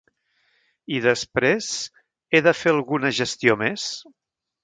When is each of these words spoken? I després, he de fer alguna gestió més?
I 0.99 1.01
després, 1.05 1.67
he 2.37 2.41
de 2.47 2.55
fer 2.61 2.73
alguna 2.75 3.13
gestió 3.21 3.59
més? 3.63 3.85